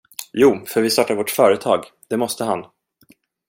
[0.33, 2.65] Jo, för vi startar vårt företag, det måste han.